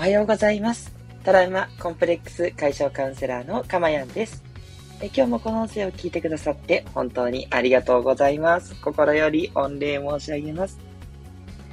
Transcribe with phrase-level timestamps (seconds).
[0.00, 0.90] おはようございます。
[1.24, 4.42] トラウマコンプレックス解消カウンセラーのかまやんです。
[5.02, 8.74] え今日もこの音声を聞いてくださって本当にありがとうございます。
[8.80, 10.78] 心より御礼申し上げます。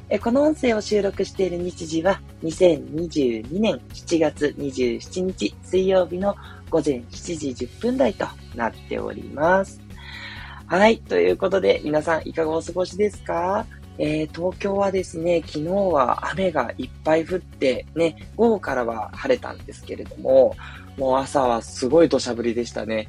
[0.10, 6.36] えこの音声を収録している日時は2022年7月27日水曜日の
[6.70, 9.80] 午前7時10分台となっております。
[10.68, 10.98] はい。
[10.98, 13.66] ということで、皆さんいかがお過ごしですか？
[14.00, 20.56] えー、東京はですね、昨日は雨がいっぱい降って、ね、午後からは晴れたんですけれども、
[20.98, 23.08] もう朝はすごい土砂降りでしたね。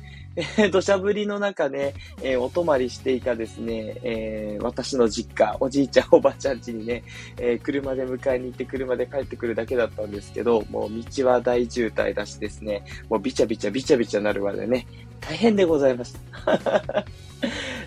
[0.57, 7.03] え 土砂降りの中ね、えー、お泊まりしていたですね、えー、私の実家、おじいちゃん、 おばあちゃん家にね、
[7.39, 14.87] えー、車で迎えに行って車で帰ってくるだけだったんですけど、もう道は大渋滞だしですね、もうビチャビチャビチャビチャなるまでね、
[15.21, 17.05] 大変でございました。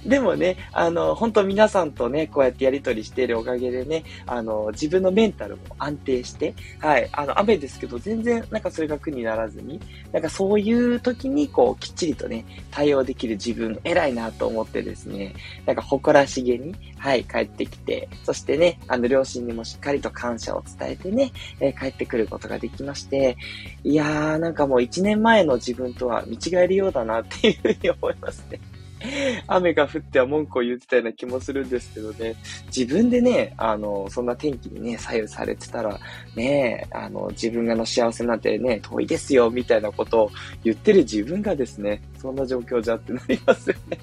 [0.05, 9.79] でもね、あの、本当皆さんとね、こうやってやりとりしているおかげでね、あの、自分のメンタルも安定して、はい、あの、雨ですけど、全然なんかそれが苦にならずに、
[10.11, 15.35] なんかそういう時に、こう、きっちりとね、対応できる自分、偉いなと思ってですね、
[15.65, 23.37] なんか誇らしげに、はい、帰ってきて、そしてね、あの、両親にもしっかりと感謝を伝えてね、えー、帰ってくることができまして、
[23.83, 28.59] いやー、なんかもう一年前の自分とは見違えるようだなっていうふうに思いますね。
[29.47, 32.35] 雨が降っては文句を言ってたような気もするんですけどね、
[32.75, 35.99] 自分でね、あの、そんな天気にね、左右されてたら、
[36.35, 40.31] ね、あの、自分がの幸せなんてね、遠いですよ、みたいなことを
[40.63, 43.97] 言ってる自分がですね、そんな状況じゃってなりますよね。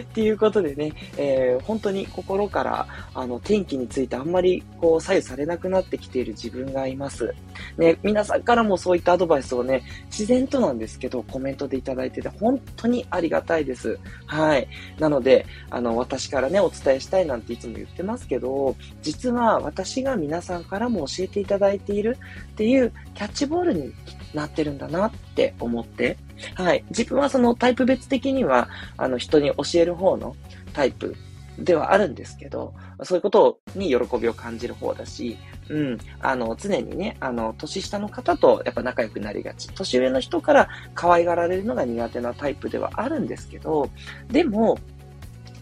[0.00, 7.34] っていうことでね、えー、本当に心から、あの、天気についてあんまり、こう、左右されなくなってきている自分がいます。
[7.76, 13.98] ね、皆さんからもそういったアドバイスをね、自然となんですけど、コメントでいただいてて、本当にありがたいです。
[14.26, 14.68] はい。
[14.98, 22.16] なので、あの、私からね、お伝えしたいなんていつも言ってますけど、実は私が皆さんからも教えていただいている
[22.52, 26.16] っていうキャッチボールに来なってるんだなって思って、
[26.54, 26.84] はい。
[26.90, 30.36] 自分はそのタイプ別的には、あの、人に教える方の
[30.72, 31.14] タイプ
[31.58, 39.68] ではあるんですけど、そういうことに喜びを感じる方だし、うん、あの、常にね、あの、年下の方とやっぱ仲良くなりがち。
[39.74, 43.90] 年上の人から可愛がられるのが苦手なタイプではあるんですけど、
[44.30, 44.78] でも、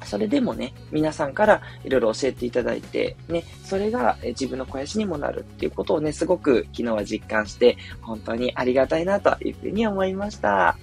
[0.07, 10.77] それでもね、皆さんからいろいろ教えていただいて、ね、それが自分の肥やしにもなるっていうことをね、すごく昨日は実感して、本当にありがたいなというふうに思いました。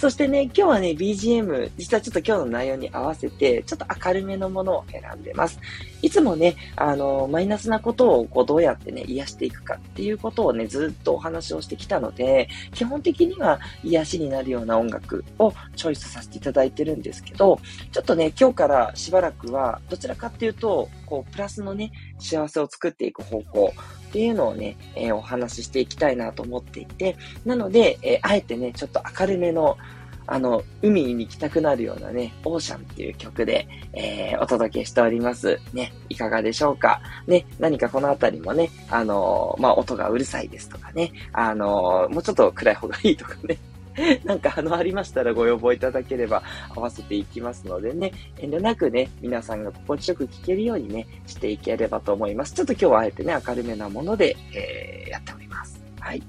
[0.00, 5.60] そしてね、今日はね、BGM、実はちょっと今日の内容に合わせて、ちょっと明るめのものを選んでます。
[6.00, 17.60] いつもね、あの、マイナスなことをこうどうやってね、癒していくかっていうことをね、ずっとお話をしてきたので、基本的には癒しになるような音楽をチョイスさせていただいてるんですけど、
[17.92, 23.74] ちょっとね、今日からしばらくは、どちらかっていうと、こう、プラスのね、幸せを作っていく方向
[24.10, 29.78] っていうのをね、えー、お話ししていきたいなと思っていて、なので、えー、あえてね、ちょっと明るめの、
[30.26, 35.60] あの、海に行きたくなるようなね、オーシャンっていう曲で、えー、お届けしております。
[35.72, 43.58] ね、いかがでしょうかね、何かこのあたりもね、あのー、まあ、音がうるさいですとかね、あのー、もうちょっと暗い方がいいとかね、
[44.24, 46.42] なんかあの、ありましたらご要望いただければ
[46.74, 52.54] 合わせていきますのでね、遠慮なくね、皆さんが心地よく聞けるようにね、していければと思います。
[52.54, 55.80] ちょっと今日はあえてね、明るめなもので、えー、やっております。
[56.00, 56.22] はい。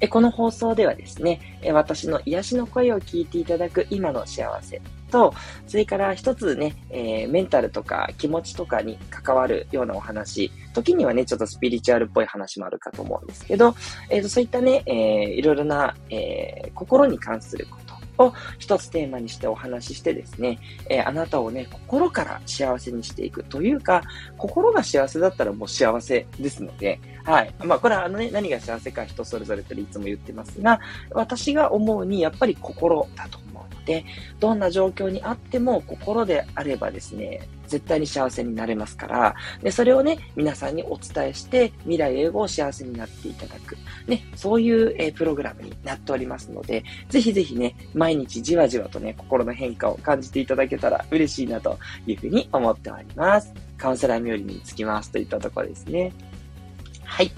[0.00, 4.82] えこの放送ではですね、え私の癒しの声を聞いていただく今の幸せ
[5.12, 5.34] と、
[5.68, 13.76] それから一つね、えー、メンタルとか気持ちとかに関わるようなお話、時にはね、ちょっとスピリチュアルっぽい話もあるかと思うんですけど、
[14.08, 14.94] えーと、そういったね、えー、
[15.34, 17.81] いろいろな、えー、心に関すること。
[18.18, 20.58] を一つテーマにしてお話ししてですね、
[20.88, 24.02] えー、あなたをね、心から幸せにしていくというか、
[24.36, 27.54] 心が幸せだったらもう幸せですので、はい。
[27.64, 30.80] まあ、これはあのね、何が幸せか人それぞれといつも言ってますが、
[31.10, 34.04] 私が思うにやっぱり心だと思うので、
[34.40, 43.78] どんな状況にあっても心であればですね、絶対に幸せになれますから、で、それをね、皆さんにお伝えして、未来英語を幸せになっていただく。
[44.06, 53.54] ね、そういう、えー、プログラムになっておりますので、ぜひぜひね、毎日じわじわとね、心の変化を感じていただけたら嬉しいなというふうに思っております。
[53.78, 56.12] カウンセラー冥利につきますといったところですね。
[57.04, 57.32] はい。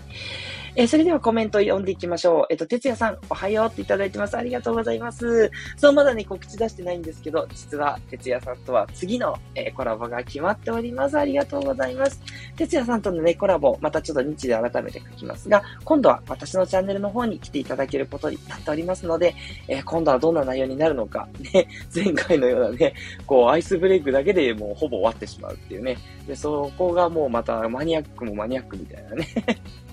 [0.77, 2.47] えー、それではコメント読んでいきましょう。
[2.51, 4.37] えっ、と、哲也さん、おはようっていただいてます。
[4.37, 5.51] ありがとうございます。
[5.77, 11.17] そう、まだね、告知出してないんですけど、実は、哲也さんとは次の、えー、コラボが決まっております。
[11.17, 12.21] ありがとうございます。
[12.57, 19.37] 哲也さんとのね、コラボ、またちょっと日で改めて書きますが、今度は私のチャンネルの方に来ていただけることになっておりますので、
[19.69, 22.95] え、今度はどんな内容になるのか、ね、 前回のようなね、
[23.27, 25.97] こう、アイスブレイクだけでもうほぼ終わってしまうっていうね。
[26.27, 29.29] で、そこがもうまたマニアックもマニアックみたいなね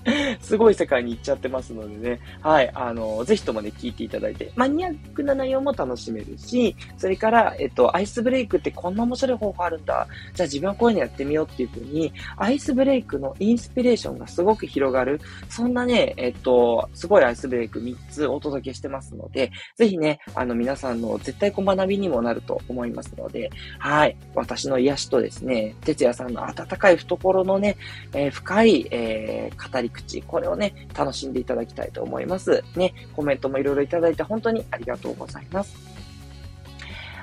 [0.40, 2.20] すごい世界に行っちゃってますのでね。
[2.40, 2.70] はい。
[2.74, 10.06] あの、ぜひともね、聞いていただいて、マニアックな内容も楽しめるし、それから、えっと、アイスブレイクってこんな面白い方法あるんだ。
[10.34, 15.20] じゃあ自分はこういうのやってみようっていう風に、アイスブレイクのインスピレーションがすごく広がる。
[15.48, 24.16] そんなね、えっと、すごいアイスブレイク3つお届けしてますので、ぜひね、あの、皆さんの絶対こう学びにもなると思いますので、はい。
[24.34, 27.76] 私の癒しとですね、哲也さんの温かい懐のね、
[28.14, 32.62] えー、深い、えー、語り口、これをね、楽しんでいただきたいと思います。
[32.76, 35.76] ね、コメントもいろいろいただいて本当にありがとうございます。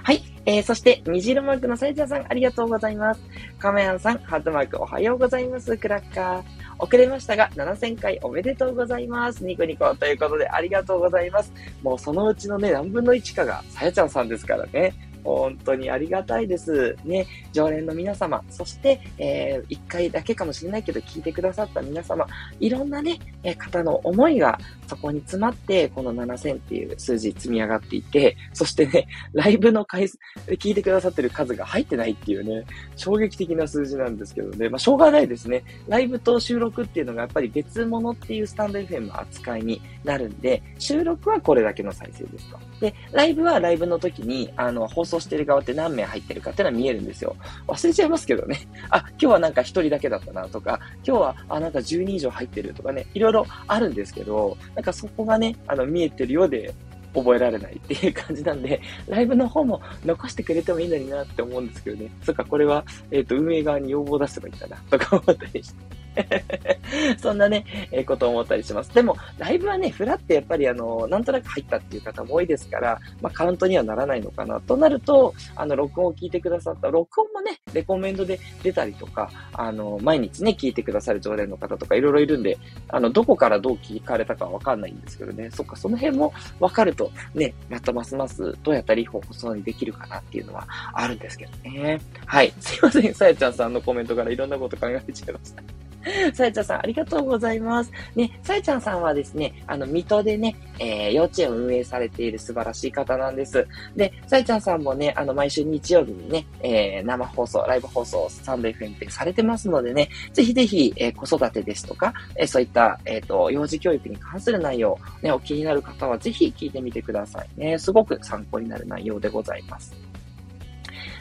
[0.04, 0.24] はい。
[0.46, 3.22] えー、そして、虹色マークのサイチャーさん、ありがとうございます。
[3.60, 5.78] カメヤンさん、ハートマークおはようございます。
[5.78, 6.44] クラッカー。
[6.80, 9.44] 遅れましたが、7000回おめでとうございます。
[9.44, 11.52] ニコニコということで、ありがとうございます。
[11.84, 14.94] もうそのうちのね、何分の1かが、さやちゃんさんですからね。
[15.24, 16.96] 本当にありがたいです。
[17.04, 22.26] ね、常連の皆様、そして、えー、1回だけかもしれないけど聞いてくださった皆様、
[22.60, 30.18] いろんなね、え方の思いがそこに詰まって、この7000っていう数字積み上がっていて、そしてね、ライブの回数、
[30.48, 35.64] 聞いてくださってる数が入ってないっていうね、衝撃的な数字なんですけどね、まあ、しょうがないですね。
[35.88, 42.69] ライブと収録っていうのがやっぱり別物っていうスタンド FM の扱いになるんで、収録はこれだけの再生ですと。
[42.80, 47.36] で、ライブはライブの時に、あの、放送してる側って何名入ってるかっていうのは見えるんですよ。
[47.68, 48.68] 忘れちゃいますけどね。
[48.90, 56.74] あ、今日はなんか1人だけだったなとか、今日は、あ、なんか10人以上入ってるとかね、いろいろあるんですけど、なんかそこがね、あの、見えてるようで、
[57.14, 62.12] 覚えられないっていう感じなんで、ライブの方も残してくれてもいいのになって思うんですけどね。
[62.24, 66.00] そっか、これは、えっ、ー、と、運営側に要望出せばいいんだな、とか思ったりして。
[67.18, 68.94] そんなね、えー、ことを思ったりします。
[68.94, 74.60] でも、ライブはね、フラってやっぱりあの、なんとなく入ったっていう方も多いですから、まあ、カウントにはならないのかな。
[74.62, 82.58] となると、あの、録音を聞いてくださった、録音もね、レコメンドで出たりとか、あの、毎日ね、聞いてくださる常連の方とかいろいろいるんで、
[82.90, 92.00] あの、どこからどう聞かれたかわかんないんですけどね、そっか、その辺もわかると、ね、またますますどうやったらいい方法にできるかなっていうのはあるんですけどね。
[92.26, 92.54] はい。
[92.60, 95.64] すいません、さやちゃんさんのコメントからいろんなこと考えちゃいました。
[96.34, 97.92] さやちゃんさん、ありがとうございます。
[98.16, 103.68] ね、さやちゃんさんはですね、あの、水戸でね、えー、幼稚園を運営されている素晴らしい方なんです。
[103.96, 117.78] で、さやちゃんさんもね、あの、毎週日曜日にね、えー、生放送、ライブ放送、サンド FM ってされてますのでね、ぜひぜひ、えー、子育てですとか、えー、そういった、えっ、ー、と、幼児教育に関する内容、ね、お気になる方はぜひ聞いてみてくださいね。
[117.78, 120.09] すごく参考になる内容でございます。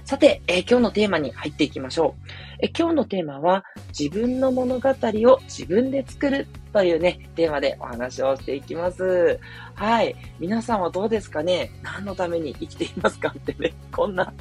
[0.08, 2.28] さて、えー、今日のテーマに入っていきましょう。
[2.60, 3.62] え今日のテーマは、
[3.96, 9.38] 自分の物語を自分で作るというね、テーマでお話をしていきます。
[9.75, 10.16] はい。
[10.40, 11.70] 皆さんはどうですかね？
[11.82, 14.32] 何のために生きていますかってね、 こんな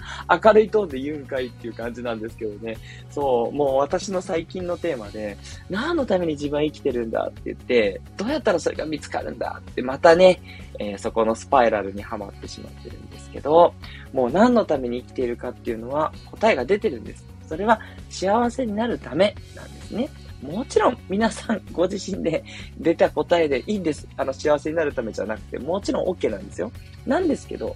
[0.43, 2.77] 明るいトーンで言うんかいっていう感じなんですけどね。
[3.11, 5.37] そう、もう私の最近のテーマで、
[5.69, 10.39] 何のために自分は生きてるんだって言って、どうやったらそれが見つかるんだってまたね、
[10.79, 13.73] えー、そこのスパイラルにはまってしまってるんですけど、
[14.13, 17.25] もう何のために生きているかっていうのは答えが出てるんです。
[17.47, 17.79] それは
[18.09, 20.09] 幸せになるためなんですね。
[20.41, 22.43] もちろん皆さんご自身で
[22.77, 24.07] 出た答えでいいんです。
[24.17, 26.71] あの幸せになるためじゃなくて、もちろん OK なんですよ。
[27.05, 27.75] なんですけど、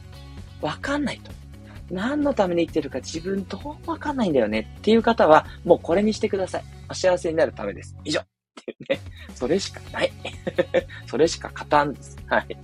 [0.62, 1.32] わかんないと。
[1.90, 6.64] 何のために生きてるか自分どうもわかんないんだよねっていう方は、もうこれにしてください。
[6.94, 7.96] 幸せになるためです。
[8.06, 8.22] 以上。
[8.60, 9.00] っていうね。
[9.36, 10.12] それしかない。
[11.08, 12.18] それしか勝たんです。
[12.28, 12.58] はい。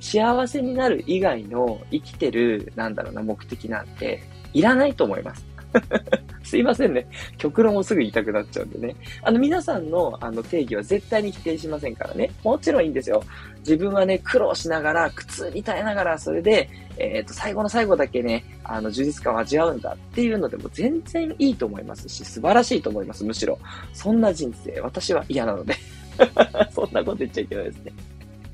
[0.00, 5.53] 幸せになる以外の生きてる、なんだろうな、目的なんて、いらないと思います。
[6.44, 7.06] すいませんね。
[7.38, 8.96] 極論をすぐ言いたくなっちゃうんでね。
[9.22, 12.30] あの、皆さんのあの定義は絶対に否定しませんからね。
[12.42, 13.22] もちろんいいんですよ。
[13.60, 23.24] 自分はね、苦労しながら、苦痛に耐えながら、それで、えっ、ー、と、最後の最後だけね、あの、充実感を味わうんだっていうのでも全然いいと思いますし、素晴らしいと思います。
[23.24, 23.58] むしろ。
[23.92, 25.74] そんな人生、私は嫌なので。
[26.72, 27.92] そんなこと言っちゃいけないですね。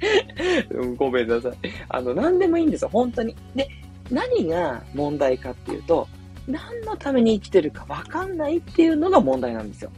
[0.97, 1.53] ごめんなさい。
[1.89, 2.91] あの、何でもいいんですよ。
[2.93, 3.37] 本当に。
[3.55, 3.69] で、
[4.11, 6.09] 何が問題かっていうと、
[6.51, 9.91] 何のために生きてるかわかんないっていうのが問題なんですよ。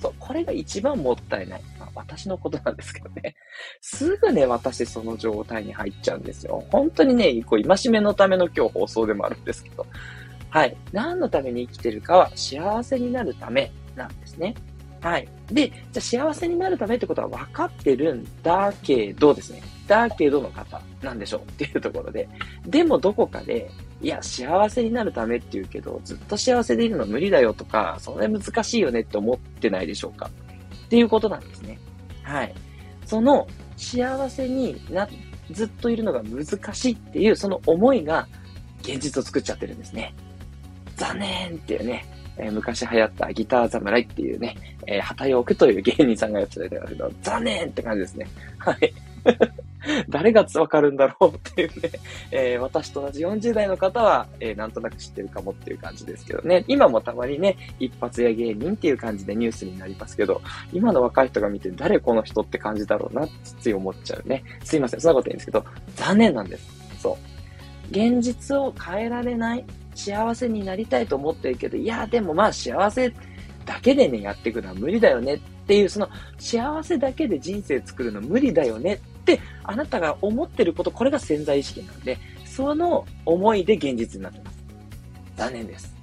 [0.00, 1.62] そう、これが一番もったいない。
[1.78, 3.36] まあ、私のことなんですけどね。
[3.80, 6.64] すぐね、私その状態に入っちゃうんですよ。
[6.70, 9.86] 本当にね、こう、戒めのための今日放送でもあるんですけど。
[10.48, 10.76] はい。
[10.92, 14.54] 何のために生きてるかは幸せになるためなんですね。
[15.00, 15.28] はい。
[15.50, 19.62] で、じゃあ幸せになるためってことは分かってるんだけどですね。
[19.86, 22.28] だけどの方なんでしょうっていうところで。
[22.66, 23.70] でもどこかで、
[24.02, 30.30] いや、幸せになるためって言うけど、ずっと幸せでいるの無理だよとか、それ難しいよねって思ってないでしょうか
[30.86, 31.78] っていうことなんですね。
[32.22, 32.54] はい。
[33.04, 35.08] その幸せにな、
[35.50, 38.26] ずっといるのが難しいっていう、その思いが
[38.82, 40.14] 現実を作っちゃってるんですね。
[40.96, 42.06] 残念っていうね、
[42.38, 48.26] えー、昔流行ったギター侍っていうね、えー、旗よくという芸人さんがやってたけど、残念って感じですね。
[48.58, 48.94] はい。
[50.08, 51.90] 誰がわかるんだろうっていうね、
[52.30, 60.40] えー、私と同じ40代の方は、えー、なんとなく知ってるかもっていう感じですけどね、今もたまにね、一発屋芸人っていう感じでニュースになりますけど、
[60.72, 64.44] 今の若い人が見て誰この人って感じだろうなってつい思っちゃうね。
[64.64, 65.64] すいません、そんなこと言うんですけど、
[65.96, 66.66] 残念なんです。
[66.98, 67.30] そう。
[67.90, 73.12] 現実を変えられない、幸せになりたいと思ってるけど、いや、でもまあ幸せ
[73.66, 76.08] だけでね、やっていくのは無理だよねっていう、その
[76.38, 79.00] 幸せだけで人生作るの無理だよね
[79.64, 84.58] あなたが思ってること、これが潜在意識なんで、その思いで現実になってます。
[85.36, 85.94] 残念です。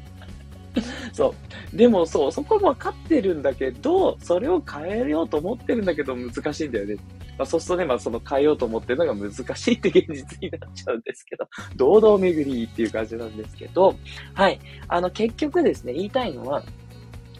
[1.12, 1.34] そ
[1.72, 1.76] う。
[1.76, 6.96] でもそう、そこ分かってるんだけど、それを変えようと思ってるんだけど難しいんだよね。
[7.38, 13.94] まあ、そうするとね、まあ、その変えようと思ってるのが難しいって現実になっちゃうんですけど、堂々巡りっていう感じなんですけど、
[14.34, 14.58] はい。
[14.88, 16.62] あの、結局ですね、言いたいのは、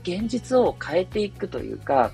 [0.02, 2.12] 現実を変えていくというか、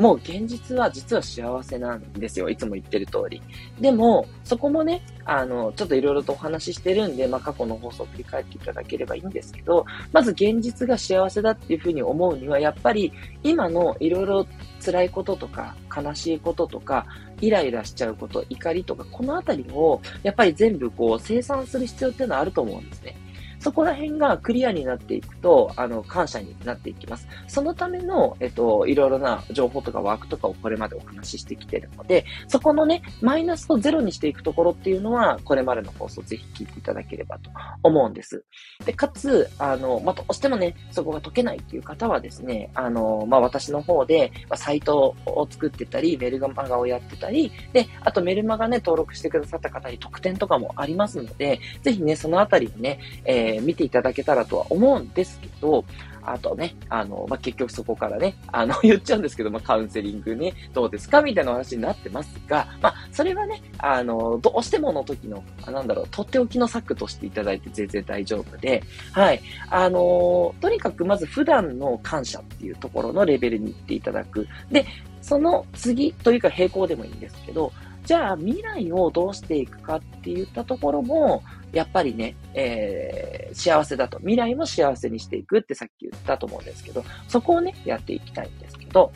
[0.00, 2.48] もう現実は実は幸せなんですよ。
[2.48, 3.42] いつも言ってる通り。
[3.78, 14.46] でも、そこもね、あの、ちょっといろいろとお話ししてるんで、まあ、過去の放送を振り返っていただければいいんですけど、まず現実が幸せだっていうふうに思うには、やっぱり今のいろいろ
[14.82, 17.04] 辛いこととか、悲しいこととか、
[17.42, 23.16] イライラしちゃうこと、怒りとか、このあたりを、やっぱり全部こう、生産する必要っていうのはあると思うんですね。
[23.60, 27.28] そこら辺がクリアになっていくと、あの、感謝になっていきます。
[27.46, 37.50] そのための、えっと、いろいろな情報とかワークとかをこれまでお話ししてきてるので、そこのね、マイナスとゼロにしていくところっていうのは、これまでの放送ぜひ聞いていただければと
[37.82, 38.44] 思うんです。
[38.84, 55.84] で、かつ、あの、まあ、どうしてもね、そこが解けないっていう方はですね、あの、まあ、私の方で、まあ、サイトを作ってたり、メルマガをやってたり、で、あとメルマガね、登録してくださった方に特典とかもありますので、ぜひね、そのあたりをね、えー、見ていただけたらとは思うんですけど、
[56.22, 69.40] あとね、あの、まあ、結局そこからね、あの、 言っちゃうんですけど、まあ、カウンセリングね、どうですかみたいな話になってますが、まあ、それはね、あの、どうしてもの時の、あなんだろう、とっておきの策としていただいて全然大丈夫で、はい。
[69.70, 74.46] あの、とにかくまず普段の感謝っていうところのレベルに行っていただく。
[74.70, 74.84] で、
[75.22, 77.72] その次というか並行でもいいんですけど、
[78.04, 81.42] じゃあ未来をどうしていくかって言ったところも、
[81.72, 84.18] やっぱりね、えー、幸せだと。
[84.18, 89.12] 未来も幸せにしていくってさっき言ったと思うんですけど、そこをね、やっていきたいんですけど、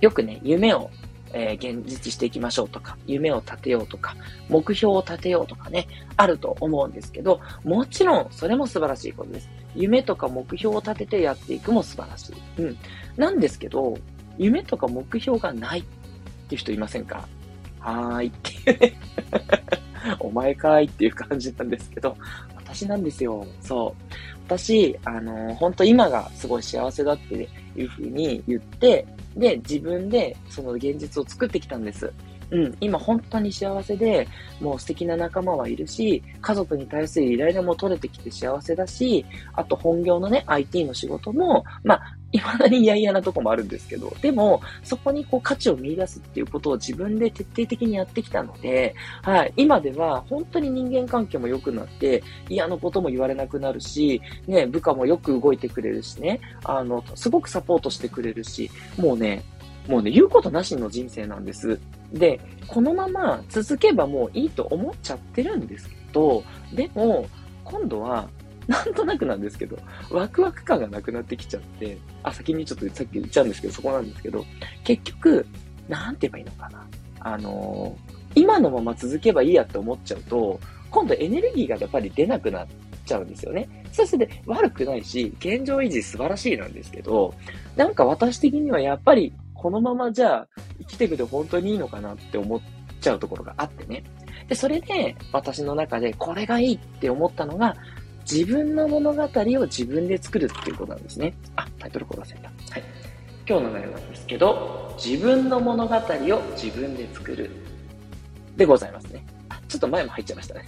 [0.00, 0.90] よくね、夢を、
[1.34, 4.16] えー、現実していきましょうとか、夢を立てようとか、
[4.48, 5.86] 目標を立てようとかね、
[6.16, 9.50] あると思うんですけど、もちろん、それも素晴らしいことです。
[9.74, 12.62] 夢とか目標を立ててやっていくも素晴らしい。
[12.62, 12.78] うん。
[13.16, 13.98] なんですけど、
[14.38, 15.84] 夢とか目標がないっ
[16.48, 17.28] て人いませんか？
[17.82, 18.98] はーいっていうね
[20.20, 22.16] お前かーいっていう感じなんですけど、
[22.56, 23.46] 私なんですよ。
[23.60, 24.14] そう。
[24.46, 32.12] 私、あの、本当今がすごい幸せだっていうふうに言って、で、自分でその現実を作ってきたんです。
[32.52, 34.28] うん、今本当に幸せで、
[34.60, 59.42] もう素敵な仲間はいるし、家族に対する依頼も取れてきて幸せだし、あと本業のね、IT の仕事も、まあ、未だに嫌々なとこもあるんですけど、でも、そこにこう価値を見出すっていうことを自分で徹底的にやってきたので、はい、今では本当に人間関係も良くなって、嫌なことも言われなくなるし、ね、部下もよく動いてくれるしね、あの、すごくサポートしてくれるし、もうね、
[59.88, 61.80] もうね、言うことなしの人生なんです。
[62.12, 67.26] で、このまま続けばもういいと思っちゃってるんですけど、でも、
[67.64, 68.28] 今度は、
[68.68, 69.78] なんとなくなんですけど、
[70.10, 74.44] ワクワク感がなくなってきちゃって、あ、先にちょっとさっき言っちゃうんですけど、そこなんですけど、
[74.84, 75.46] 結局、
[75.88, 76.86] なんて言えばいいのかな。
[77.20, 82.66] あのー、今のまま続けばいいやって思っちゃうと、今度エネルギーがやっぱり出なくなっ
[83.04, 83.68] ちゃうんですよね。
[83.92, 87.34] そして悪くないし、現状維持素晴らしいなんですけど、
[87.76, 90.48] なんか私的にはやっぱりこのままじゃあ
[90.80, 92.60] 生きていくで本当にいいのかなって思っ
[93.00, 94.02] ちゃうところがあってね。
[94.48, 97.76] で、それで私の中でこれがいいって思ったのが、
[98.28, 101.32] 自分の物語を自分で作るっていうことなんですね。
[101.54, 102.48] あ、タイトルコール忘れた。
[102.48, 102.82] はい。
[103.48, 107.50] 今日の内容なんですけど、自分の物語を自分で作る。
[108.56, 109.24] でございますね。
[109.48, 110.64] あ、ちょっと前も入っちゃいましたね。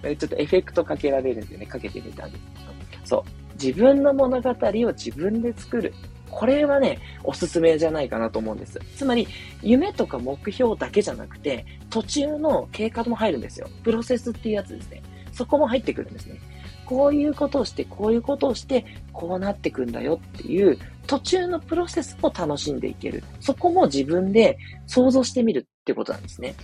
[0.16, 2.44] ちょっとエフェクトかけられるんでね、かけてみたんです
[2.90, 3.06] けど。
[3.06, 3.22] そう。
[3.62, 5.92] 自分の物語を自分で作る。
[6.30, 8.80] これはね、おすすめじゃないかなと思うんです。
[8.96, 9.28] つまり、
[9.62, 13.68] 夢とか目標だけじゃなくて、途中の経過も入るんですよ。
[13.82, 15.02] プロセスっていうやつですね。
[15.32, 16.40] そこも入ってくるんですね。
[16.86, 23.22] こういうことをして、こういうことをして、こうなってくんだよっていう、途中のプロセスも楽しんでいける。
[23.40, 26.54] そこも自分で想像してみるってことなんですね。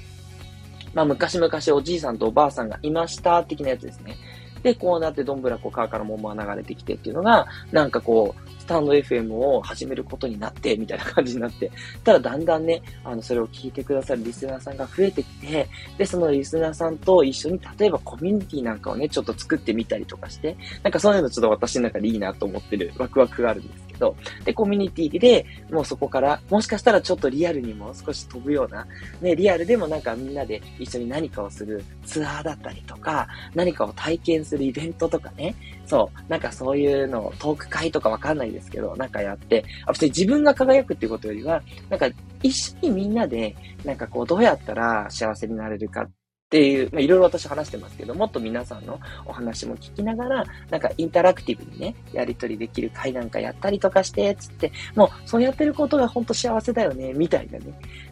[0.94, 4.16] まあ、昔々おじいさんとおばあさんがいました、的なやつですね。
[4.62, 11.70] で、こうなってどんぶらこ川から桃が流れてきてっていうのが、なんかこう、スタンド FM を始めることになって、みたいな感じになって、
[12.04, 23.89] ただだんだんね、あの、それを聞いてくださるリスナーさんが増えてきて、で、そのリスナーさんと一緒に、例えばコミュニティなんかをね、ちょっと作ってみたりとかして、なんかそういうのちょっと私の中でいいなと思ってるワクワクがあるんです。
[24.00, 28.86] ど、で、コミュニティで、もうそこから、もしかしたらちょっとリアルにも少し飛ぶような、
[29.20, 35.54] ね、リアルでもなんかみんなで一緒に何かをするツアーだったりとか、何かを体験するイベントとかね、
[35.86, 42.08] そう、なんかそういうのを、トーク会とかわかんないですけど、なんかやって、あ、別に自分が輝くっていうことよりは、なんか
[42.42, 43.54] 一緒にみんなで、
[43.84, 46.08] なんかこう、どうやったら幸せになれるか
[46.50, 57.66] っていう、まあ、いろいろ私話してますけど、もっと皆さんのお話も聞きながら、なんかインタラクティブにね、やりとりできる会なんかやったりとかして、つって、もうそうやってることが本当幸せだよね、みたいなね。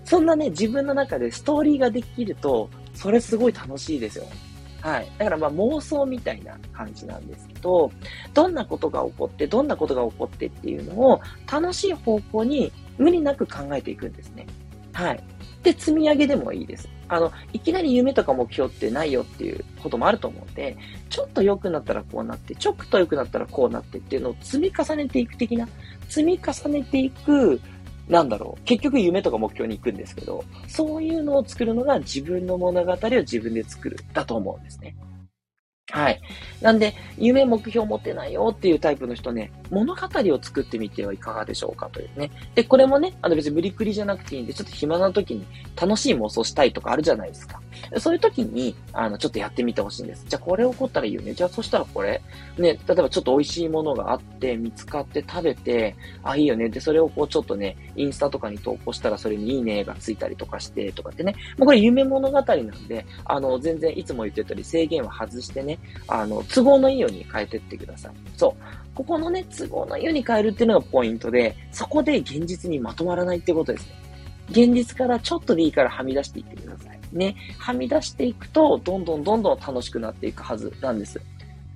[0.04, 4.26] そんなね、自分の中でストーリーができると、それすごい楽しいですよ。
[4.82, 5.08] はい。
[5.18, 7.90] だからまあ妄想みたいな感じなんですけど、
[8.34, 14.46] どんなことが起こって、どんなことが起こってっていうのを楽しい方向に無理なく考えていくんですね。
[14.92, 15.24] はい。
[15.62, 16.88] で、積み上げでもいいです。
[17.08, 20.76] あの、いきなり夢とか目標ってないよっていうこともあると思うんで、
[21.08, 25.68] ちょっと良くなったらこうなって、ちょっと良くなったらこうなってっていうのを積み重ねていく的な、
[26.08, 27.60] 積み重ねていく、
[28.08, 34.94] なんだろう、結局夢とか目標に行くんですけど、そういうのを作るのが自分の物語を自分で作る、だと思うんですね。
[35.90, 36.20] はい。
[36.60, 42.30] なんで、夢、目標持ってないよっていうタイプの人ね、物語を作ってみてはいかがでしょうかというね。
[42.54, 45.46] で、これもね、あの別に無理くりじゃなくていいんで、ちょっと暇な時に
[45.80, 47.58] 楽しい妄想したいとかあるじゃないですか。
[47.98, 50.26] そういう時に、あの、ちょっとやってみてほしいんです。
[50.28, 51.32] じゃあこれ起こったらいいよね。
[51.32, 52.20] じゃあそしたらこれ、
[52.58, 56.68] ね、例えばちょっと美味しいものがあって、見つかって食べて、あ、いいよね。
[56.68, 61.34] で、それをこうちょっとね、インスタとかに投稿したらそれにいいねがついたりとかしてとかってね。
[61.56, 68.12] もうこれ夢物語なんで、あの、全然いつも言ってたり制限は外してね、あの、都合のいいように変えてってください。
[68.36, 68.94] そう。
[68.94, 73.92] ここのね、都合のいいように変えるっていうのがポイントで、そこで現実にまとまらないってことですね。
[74.50, 76.98] 現実からちょっとでいいからはみ出していってください。
[77.12, 77.36] ね。
[77.58, 81.20] はみ出していくと、どんどんどんどん楽しくなっていくはずなんです。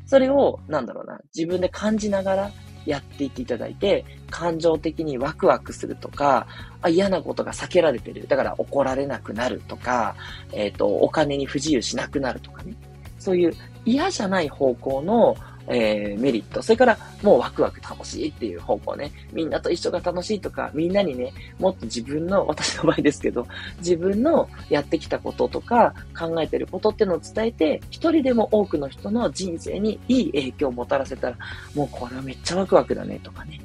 [0.06, 2.50] それを、なんだろうな、自分で感じながら
[2.86, 6.46] やっていっていただいて、感情的にワクワクするとか、
[6.80, 8.26] あ嫌なことが避けられてる。
[8.26, 10.16] だから怒られなくなるとか、
[10.52, 12.74] えっ、ー、と、お金に不自由しなくなるとかね。
[13.22, 13.54] そういう
[13.84, 15.36] 嫌じゃない方向の
[15.68, 16.62] えー、メリット。
[16.62, 19.12] それから、もうワクワク楽しいっていう方向ね。
[19.32, 23.46] みんなと一緒が楽しいとか、みんなにね、もっと自分の、 私の場合ですけど、
[23.78, 31.36] 自分のやってきたこととか、考えてることってのを伝えて、一人でも多くの人の人生にいい影響をもたらせたら、
[31.74, 33.60] もうこれはめっちゃワクワクだね、とかね。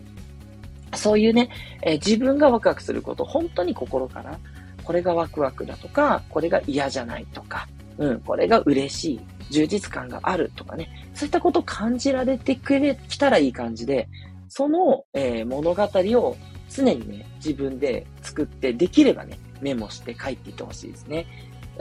[0.94, 1.50] そういうね、
[1.82, 4.38] えー、自分がワクワクすること、本当に心から、
[4.84, 7.68] これがワクワクだとか、これが嫌じゃないとか、
[7.98, 9.20] うん、これが嬉しい。
[9.50, 14.10] 充実感があるとかね、そういったことを感じられてくれ、きたらいい感じで、
[14.50, 15.84] その、えー、物語
[16.20, 16.38] を
[16.70, 21.26] 常にね、自分で作って、できればね、メモして書いていってほしいですね。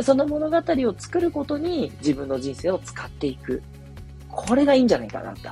[0.01, 3.63] その物語を作ることに自分の人生を使っていく。
[4.31, 5.49] これがいいんじゃないかな、と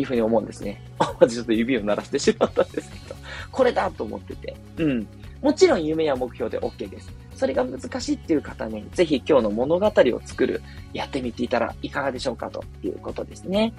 [0.00, 0.82] いうふうに思うんですね。
[1.28, 3.16] ちょっと指を鳴らしてしまったんですけど、
[3.50, 4.56] これだと思ってて。
[4.78, 5.06] うん。
[5.44, 7.12] もちろん夢や目標で OK です。
[7.36, 10.62] それが難しいっていう方に、ぜひ今日の物語を作る、
[10.94, 13.74] やってみていたらいかがでしょうかということですね。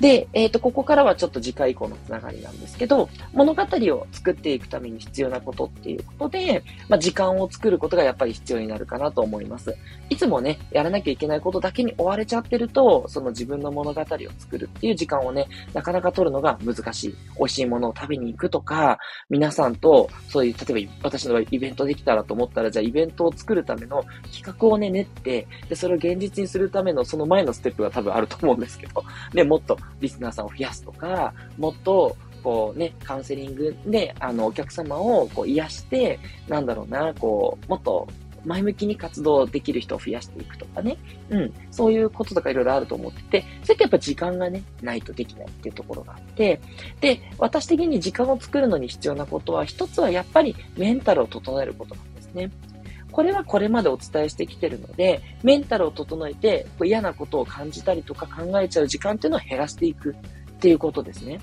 [0.00, 9.76] で、えっ、ー、と、ここからはちょっと次回以降のつながりなんですけど、物語を作っていくために必要なことっていうことで、まあ、時間を作ることがやっぱり必要になるかなと思います。
[10.08, 14.04] いつもね、やらなきゃいけないことだけに追われちゃってると、その自分の物語を
[14.38, 17.14] 作るっていう時間をね、なかなか取るのが難しい。
[17.38, 38.08] 美味しいものを食べに行くとか、皆さんと、そういう、例えば私の場合イベントできたらと思ったら、じゃあイベントを作るための企画をね、練って、で、それを現実にするためのその前のステップが多分あると思うんですけど、ね、もっとリスナーさんを増やすとか、もっと、こうね、カウンセリングで、あの、お客様をこう癒して、なんだろうな、こう、もっと
[38.44, 40.96] 前向きに活動できる人を増やしていくとかね。
[41.30, 41.52] うん。
[41.70, 46.60] そういうこととかいろいろあると思ってて、それってやっぱ時間がね、ないとできないっていうところがあって、
[47.00, 52.50] で、私的に時間を作るのに必要なことは、一つはやっぱりメンタルを整えることなんですね。
[53.10, 60.14] これはこれまでお伝えしてきてるので、メンタルを整えて、嫌なことを感じたりとか考えちゃう時間っていうのを減らしていく。
[60.60, 61.40] っていうことですね。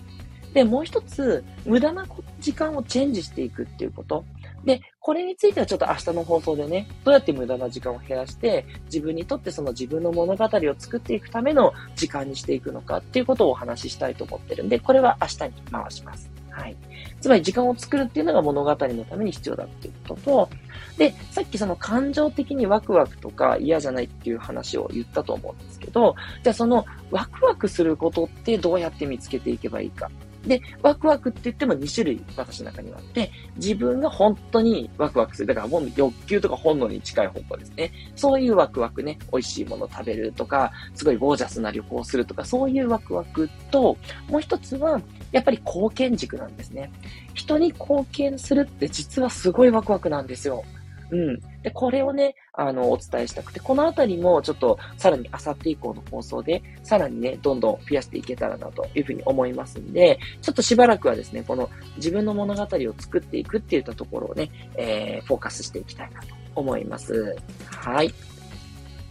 [0.54, 2.06] で、もう一つ、無駄な
[2.40, 4.24] 時間をチェンジしていくっていうこと。
[4.64, 16.30] で、これについてはちょっと明日の放送でね、どうやって無駄な時間を減らして、自分にとってその自分の物語を作っていくための時間にしていくのかっていうことをお話ししたいと思ってるんで、これは明日に回します。
[16.52, 16.76] はい。
[17.22, 20.50] つまり時間を作るっていうのが物語のために必要だっていうことと、
[20.98, 30.10] で、さっきその感情的にワクワクとか嫌じゃないっていう話を言ったと思うんですけど、じゃあそのワクワクすることってどうやって見つけていけばいいか。
[30.48, 35.48] で、ワクワクって言っても2種類私の中にはあって、自分が本当にワクワクする。
[35.48, 37.92] だからもう欲求とか本能に近い方向ですね。
[38.16, 43.98] そういうワクワクね、美味しいものを食べるとか、すごいゴージャスな旅行をするとか、そういうワクワクと、
[44.30, 46.92] もう一つは、やっぱり貢献軸なんですね。
[47.34, 50.64] 人に貢献するって実はすごいワクワクなんですよ。
[51.10, 51.40] うん。
[51.62, 62.68] で、これをね、あの、お伝えしたくて、このあたりもちょっと、さらにあさって以降の放送で、さらにね、どんどん増やしていけたらなというふうに思いますんで、ちょっとしばらくはですね、この自分の物語を
[63.00, 67.36] 作っていくっていったところをね、えー、フォーカスしていきたいなと思います。
[67.66, 68.14] はい。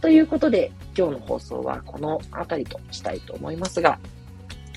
[0.01, 3.97] ということで、今日の放送はこのあたりとしたいと思いますが、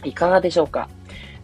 [0.05, 0.89] いかがでしょうか？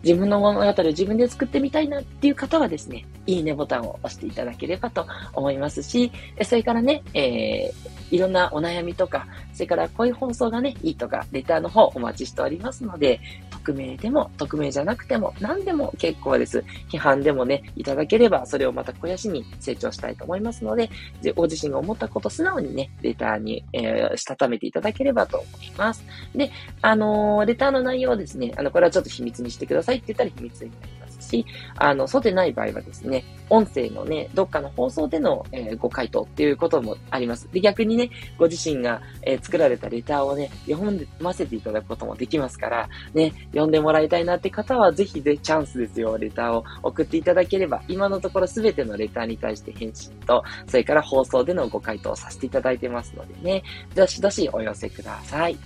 [0.06, 6.12] 自分の物語を自分で作ってみたいなっていう方はですね、いいねボタンを押していただければと思いますし、
[6.44, 13.18] それからね、えー、いろんなお悩みとか、それからこういう放送がね、いいとか、レターの方お待ちしておりますので、
[13.66, 16.64] 匿名でも、匿名じゃなくても、何でも結構です。
[16.90, 20.90] 批判でもね、いただければ、それをまた肥やしに成長したいと思いますので、
[21.34, 26.04] ご自身が思ったこと素直にね、レターに、えー、したためていただければと思います。
[26.34, 26.50] で、
[26.82, 30.92] あのー、レターの内容ですね、あの、これはちょっと秘密にしてくださいって言ったら秘密になり
[31.26, 37.48] し、あの、そうでない場合はですね、音声のね、どっかの放送での、えー、ご回答っていうこともあります。
[37.52, 53.62] で、逆にね、ご自身が、えー、作られたレターをね、読んで、ませていただくこともできますから、ね、読んでもらいたいなって方は、ぜひで、チャンスですよ、レターを送っていただければ、今のところすべてのレターに対して返信と、それから放送でのご回答をさせていただいてますのでね、
[53.94, 55.56] どしどしお寄せください。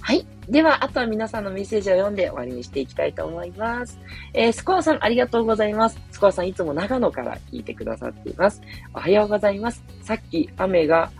[0.00, 0.37] はい。
[0.48, 3.98] では、あとは皆さんのメッセージを読んで終わりにしていきたいと思います。
[4.32, 6.00] えー、スコアさん、ありがとうございます。
[6.10, 8.62] スコアさん、いつも長野から聞いてくださっています。
[8.94, 9.84] おはようございます。
[10.02, 11.10] さっき雨が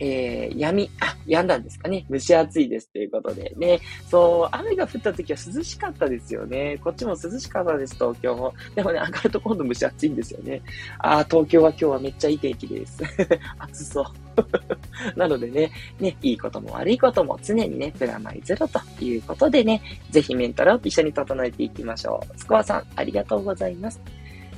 [0.00, 2.06] えー、闇、あ、止んだんですかね。
[2.10, 3.80] 蒸し暑いですということでね。
[4.08, 6.78] そう、雨が降った時は涼しかったですよね。
[6.82, 8.54] こっちも涼しかったです、東京も。
[8.74, 10.62] でもね、上がると今度蒸し暑いんですよね。
[10.98, 13.02] あ東京は今日はめっちゃいい天気です。
[13.60, 14.04] 暑そう。
[15.16, 22.38] なのでね、ね、いいことも悪いことも常にね、プラマイゼロということでね、ぜひメンタルを一緒に整えていきましょう。
[22.38, 24.00] スコアさん、ありがとうございます。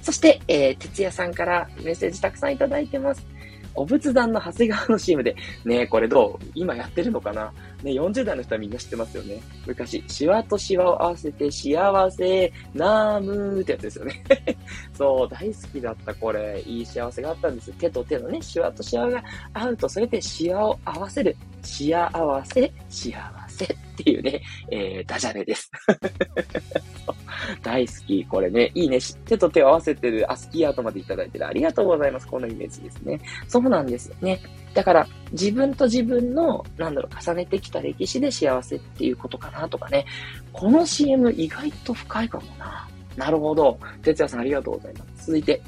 [0.03, 3.25] そして、えー、哲也さんからメッセージたくさんいただいてます。
[3.74, 6.46] お仏壇の長谷川の CM で、ねこれどう？
[6.54, 7.52] 今やってるのかな？
[7.82, 9.40] ね、40代の人はみんな知ってますよね。
[9.66, 14.22] 昔、シワとシワを合わせて幸せ、ナームーってやつですよね。
[14.96, 16.62] そう、大好きだった、これ。
[16.66, 17.72] いい幸せがあったんです。
[17.72, 21.37] 手と手のね、シワとシワが合うと、それでシワを合わせる。
[21.62, 23.12] 幸せ、幸
[23.48, 25.70] せっていうね、えー、ダジャレです。
[27.62, 28.24] 大好き。
[28.24, 28.98] これね、いいね。
[29.24, 31.46] 手と手を合わせてるアスキーアートまでいただいてる。
[31.46, 32.26] ありがとうございます。
[32.26, 33.20] このイメージですね。
[33.48, 34.40] そうなんですよね。
[34.74, 40.07] だから、自分と自分の、なんだろう、重ねてきた歴史で幸せっていうことかなとかね。
[40.52, 42.88] この CM 意外と深いかもな。
[43.16, 43.79] なるほど。
[44.03, 45.27] 哲也さんありがとうございます。
[45.27, 45.62] 続いて、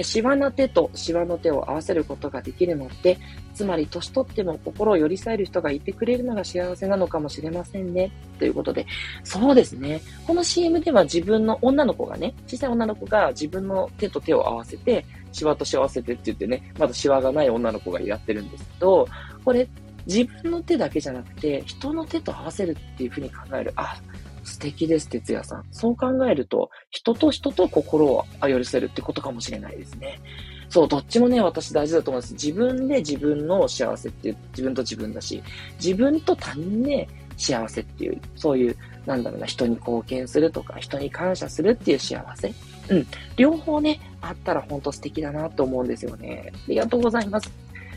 [0.00, 3.18] シワの手とシワの手を合わせることができるのって、
[3.54, 8.10] つまり年取っても心を寄り添える人がいてくれるのが幸せなのかもしれませんね。
[8.38, 8.86] ということで、
[9.24, 10.00] そうですね。
[10.26, 19.06] この CM では自分の女の子がね、小さい女の子が自分の手と手を合わせて、シワとシワ合わせてって言ってね、まだシワがない女の子がやってるんですけど、
[19.44, 19.68] これ、
[20.06, 23.72] 自分の手だけじゃなくて、人の手と合わせるっていうふうに考える。
[23.76, 23.96] あ、
[24.44, 25.64] 素敵です、哲也さん。
[25.70, 30.20] そう考えると、人と人と心を寄り添えるってことかもしれないですね。
[30.68, 32.32] そう、どっちもね、私大事だと思います。
[32.32, 35.42] 自分で自分の幸せっていう、自分と自分だし、
[35.82, 42.54] 自分と他人で幸せっていう、そういう、なんだろうな、人に貢献するとか、人に感謝するっていう幸せ。
[42.88, 43.06] うん。
[43.36, 46.50] 両方ね、あったら本当素敵だなと思うんですよね。
[46.54, 47.50] ありがとうございます。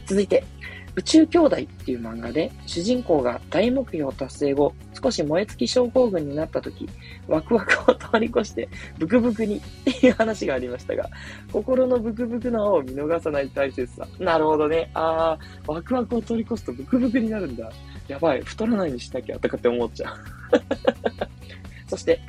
[0.05, 0.43] 続いて、
[0.95, 6.88] 宇宙兄弟っていう漫画で、主人公が大目標達成後、少し燃え尽き症候群になった時、
[7.27, 11.10] ワクワクを通り越して、ブクブクにっていう話がありましたが、
[11.51, 14.08] 心のブクブクの青を見逃さない大切さ。
[14.19, 14.89] なるほどね。
[14.93, 17.69] あー、ワクワクを通り越すとブクブクになるんだ。
[18.08, 20.15] やばい、太らないにしなきゃとかって思っちゃう。
[21.89, 22.21] そして、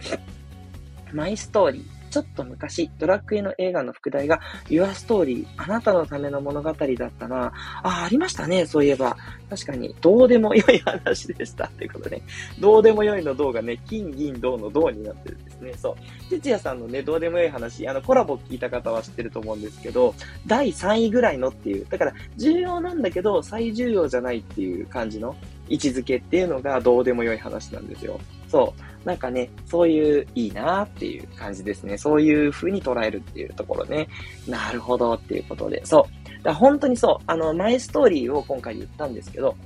[1.13, 1.96] マイストーリー。
[2.17, 7.53] ちょっと昔、ドラクエの映画の副題が Your Story あなたのための物語だったな。
[7.83, 9.19] あ、ありましたね、そういえば。
[9.51, 12.23] 確かに、どうでも良い話でしたっていうことで、ね、
[12.59, 15.75] どうでも良いの銅がね、金、銀、銅の銅になってるんですね。
[15.77, 16.31] そう。
[16.31, 20.15] 哲也さんのね、どうでも良い話、あの、コラボ聞いた方は知ってると思うんですけど、
[20.47, 25.37] 第3位ぐらいのっていう、だから、重要なんだけど、最重要じゃないっていう感じの
[25.69, 28.21] 位置づけっていうのがどうでも良い話なんですよ。
[28.49, 29.07] そう。
[29.07, 31.97] なんかね、そういういいなっていう感じですね。
[31.97, 34.09] そういう風に捉えるっていうところね。
[34.49, 35.85] なるほどっていうことで。
[35.85, 36.07] そ
[36.41, 36.43] う。
[36.43, 37.25] だ本当にそう。
[37.27, 39.57] あの、マイストーリーを今回言ったんですけど、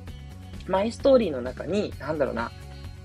[0.67, 2.51] マイストーリーの中に、なんだろうな、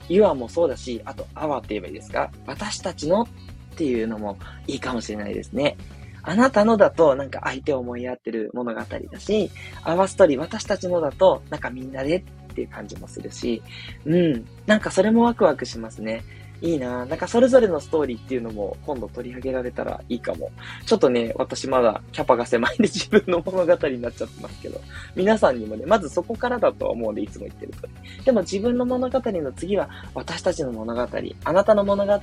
[0.08, 3.27] ユアもそうだし、あと、アワって言えばいいですか私たちのっ
[3.75, 5.77] ていうのもいいかもしれないですね。
[6.21, 9.51] あなたのだと、なんか相手を思いやってる物語だし、
[9.84, 12.23] アワストーリー、私たちのだと、なんかみんなでっ
[12.55, 13.61] ていう感じもするし、
[14.05, 14.45] うん。
[14.65, 16.23] なんかそれもワクワクしますね。
[16.61, 20.51] いいななんかそれぞれのストーリーっていうのも今度取り上げられたらいいかも。
[20.85, 24.79] ちょっとね、私まだキャパが狭いんで自分の物語になっちゃってますけど、
[25.15, 27.87] 皆さんにもね、まずそこからだとは思うんでいつも言ってると
[28.23, 31.07] でも自分の物語の次は私たちの物語、
[31.43, 32.13] あなたの物語、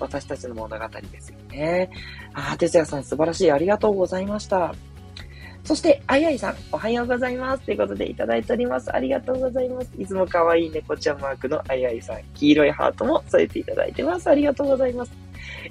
[0.00, 1.90] 私たちの物語ですよね。
[2.34, 3.52] ああ、哲也さん素晴らしい。
[3.52, 4.74] ありがとうございました。
[5.66, 7.64] そして、あいあいさん、おはようございます。
[7.64, 8.94] ということでいただいております。
[8.94, 9.90] ありがとうございます。
[9.98, 14.30] いつも可愛い猫ちゃんマークのあいあいさん、黄色いハートも添えていただいてます。
[14.30, 15.12] ありがとうございます。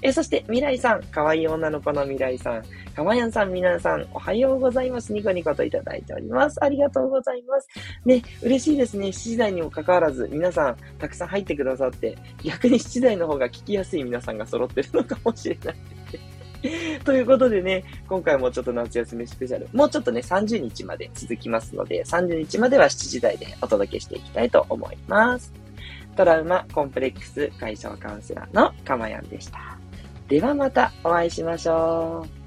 [0.01, 5.13] えそして、未来さん、可愛い女の子の未来さん、かまやんさん、みなさん、おはようございます。
[5.13, 6.61] ニコニコといただいております。
[6.61, 7.69] ありがとうございます。
[8.05, 9.07] ね、嬉しいですね。
[9.07, 15.75] 7時台にもかかわらず、皆さん、たくさん入ってくださって、逆に7時台の方が聞きやすい皆さんが揃ってるのかもしれない。
[17.03, 25.53] ということでね、今回もちょっと夏休みスペシャル、もうちょっとね、30日まで続きますので、30日までは7時台でお届けしていきたいと思います。
[26.15, 29.77] トラウマコンプレックス解消カウンセラーのかまやんでした。
[30.27, 32.44] ではまたお会いしましょう。